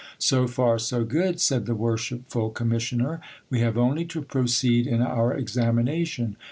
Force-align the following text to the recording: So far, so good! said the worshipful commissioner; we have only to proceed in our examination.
So 0.17 0.47
far, 0.47 0.79
so 0.79 1.03
good! 1.03 1.39
said 1.39 1.67
the 1.67 1.75
worshipful 1.75 2.49
commissioner; 2.49 3.21
we 3.51 3.59
have 3.59 3.77
only 3.77 4.03
to 4.05 4.23
proceed 4.23 4.87
in 4.87 4.99
our 4.99 5.31
examination. 5.31 6.37